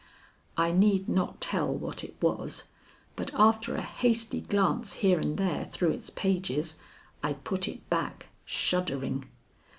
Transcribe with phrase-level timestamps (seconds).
[0.57, 2.63] I need not tell what it was,
[3.15, 6.75] but after a hasty glance here and there through its pages,
[7.21, 9.29] I put it back, shuddering.